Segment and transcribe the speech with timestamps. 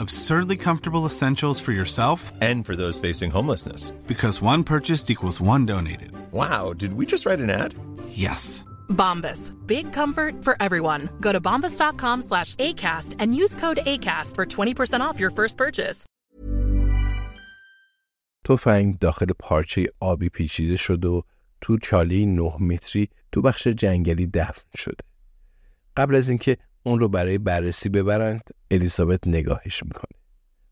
[0.00, 3.90] absurdly comfortable essentials for yourself and for those facing homelessness.
[4.06, 6.12] Because one purchased equals one donated.
[6.32, 7.74] Wow, did we just write an ad?
[8.08, 8.64] Yes.
[8.88, 9.52] Bombas.
[9.66, 11.08] Big comfort for everyone.
[11.20, 16.06] Go to bombas.com slash ACAST and use code ACAST for 20% off your first purchase.
[18.44, 21.22] تفنگ داخل پارچه آبی پیچیده شد و
[21.60, 25.04] تو چاله 9 متری تو بخش جنگلی دفن شده.
[25.96, 30.21] قبل از اینکه اون رو برای بررسی ببرند الیزابت نگاهش می‌کنه.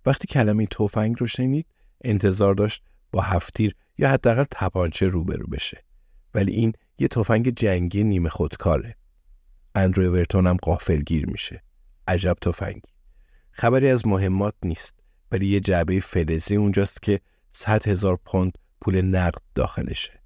[0.06, 1.66] وقتی کلمه تفنگ رو شنید
[2.04, 5.84] انتظار داشت با هفتیر یا حداقل تپانچه روبرو بشه.
[6.34, 8.96] ولی این یه تفنگ جنگی نیمه خودکاره.
[9.76, 10.58] اندرو ورتون هم
[11.06, 11.64] گیر میشه.
[12.08, 12.92] عجب تفنگی
[13.52, 14.94] خبری از مهمات نیست
[15.32, 17.20] ولی یه جعبه فلزی اونجاست که
[17.54, 20.22] صد هزار پوند پول نقد داخلشه.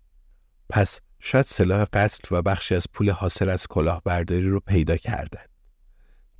[0.69, 5.52] پس شاید سلاح قتل و بخشی از پول حاصل از کلاهبرداری رو پیدا کردن.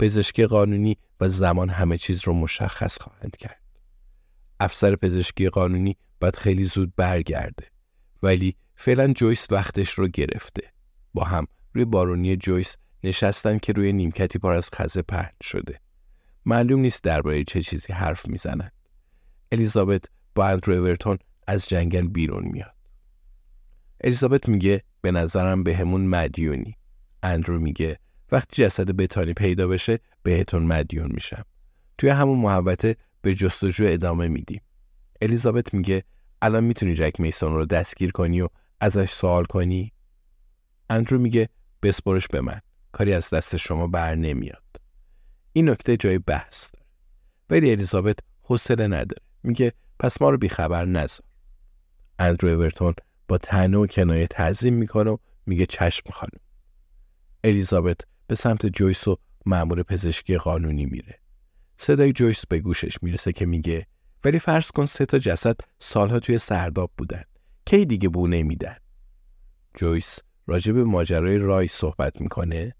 [0.03, 3.61] پزشکی قانونی و زمان همه چیز رو مشخص خواهند کرد.
[4.59, 7.67] افسر پزشکی قانونی باید خیلی زود برگرده
[8.23, 10.61] ولی فعلا جویس وقتش رو گرفته.
[11.13, 15.79] با هم روی بارونی جویس نشستن که روی نیمکتی پر از خزه پهن شده.
[16.45, 18.73] معلوم نیست درباره چه چیزی حرف می‌زنند.
[19.51, 20.05] الیزابت
[20.35, 22.75] با اندرو از جنگل بیرون میاد.
[24.03, 26.77] الیزابت میگه به نظرم به همون مدیونی.
[27.23, 27.99] اندرو میگه
[28.33, 31.45] وقتی جسد بتانی پیدا بشه بهتون مدیون میشم.
[31.97, 34.61] توی همون محبته به جستجو ادامه میدیم.
[35.21, 36.03] الیزابت میگه
[36.41, 38.49] الان می‌تونی جک میسون رو دستگیر کنی و
[38.79, 39.91] ازش سوال کنی؟
[40.89, 41.49] اندرو میگه
[41.83, 42.61] بسپرش به من.
[42.91, 44.63] کاری از دست شما بر نمیاد.
[45.53, 46.85] این نکته جای بحث داره.
[47.49, 49.21] ولی الیزابت حوصله نداره.
[49.43, 51.25] میگه پس ما رو بیخبر نذار.
[52.19, 52.93] اندرو اورتون
[53.27, 56.39] با تنه و کنایه تعظیم می‌کنه و میگه چشم خانم.
[57.43, 58.01] الیزابت
[58.33, 61.19] به سمت جویس و مأمور پزشکی قانونی میره.
[61.77, 63.87] صدای جویس به گوشش می‌رسه که میگه
[64.23, 67.23] ولی فرض کن سه تا جسد سالها توی سرداب بودن.
[67.65, 68.75] کی دیگه بو نمیدن؟
[69.75, 72.75] جویس راجع به ماجرای رای صحبت می‌کنه.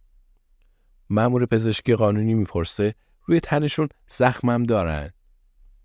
[1.10, 5.12] مأمور پزشکی قانونی می‌پرسه روی تنشون زخمم دارن.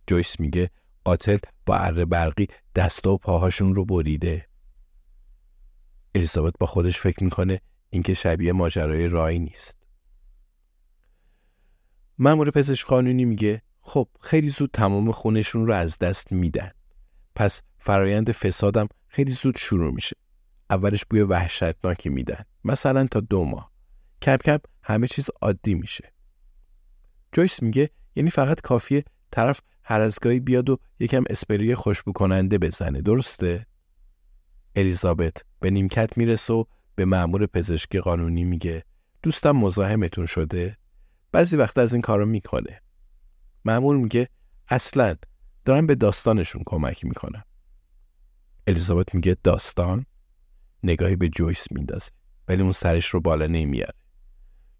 [0.06, 0.70] جویس میگه
[1.04, 4.46] قاتل با اره برقی دست و پاهاشون رو بریده.
[6.14, 9.78] الیزابت با خودش فکر می‌کنه اینکه شبیه ماجرای رای نیست.
[12.18, 16.70] مأمور پزشک قانونی میگه خب خیلی زود تمام خونشون رو از دست میدن.
[17.34, 20.16] پس فرایند فسادم خیلی زود شروع میشه.
[20.70, 22.44] اولش بوی وحشتناکی میدن.
[22.64, 23.70] مثلا تا دو ماه.
[24.22, 26.12] کم کم همه چیز عادی میشه.
[27.32, 32.58] جویس میگه یعنی فقط کافیه طرف هر از گاهی بیاد و یکم اسپری خوشبو کننده
[32.58, 33.00] بزنه.
[33.00, 33.66] درسته؟
[34.76, 36.64] الیزابت به نیمکت می‌رسه و
[36.98, 38.84] به مأمور پزشکی قانونی میگه
[39.22, 40.76] دوستم مزاحمتون شده؟
[41.32, 42.82] بعضی وقت از این کارو می‌کنه.
[43.64, 44.28] مأمور میگه
[44.68, 45.16] اصلا
[45.64, 47.44] دارم به داستانشون کمک می‌کنم.
[48.66, 50.06] الیزابت میگه داستان؟
[50.82, 52.10] نگاهی به جویس میندازه
[52.48, 53.94] ولی اون سرش رو بالا نمیاره.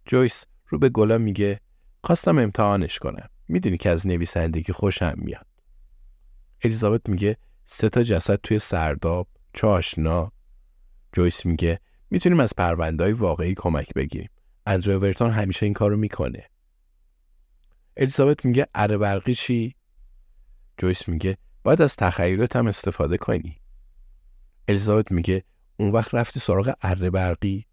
[0.07, 1.61] جویس رو به گلا میگه
[2.05, 3.29] خواستم امتحانش کنم.
[3.49, 5.47] می‌دونی که از نویسندگی خوشم میاد.
[6.65, 7.37] الیزابت میگه
[7.67, 10.33] سه تا جسد توی سرداب چه آشنا؟
[11.13, 11.81] جویس میگه
[12.11, 12.53] می‌تونیم از
[13.01, 14.31] های واقعی کمک بگیریم.
[14.67, 16.51] اندرو ورتون همیشه این کارو می‌کنه.
[17.97, 19.75] الیزابت میگه اره برقی چی؟
[20.79, 23.61] جویس میگه باید از تخیلات هم استفاده کنی.
[24.69, 25.45] الیزابت میگه
[25.77, 27.67] اون وقت رفتی سراغ اره برقی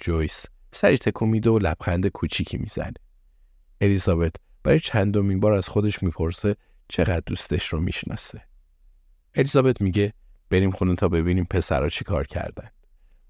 [0.00, 2.94] جویس سری تکون میده و لبخند کوچیکی می‌زنه
[3.80, 6.56] الیزابت برای چندمین بار از خودش می‌پرسه
[6.88, 8.42] چقدر دوستش رو می‌شناسه
[9.34, 10.12] الیزابت میگه
[10.50, 12.70] بریم خونه تا ببینیم پسرا چی کار کردن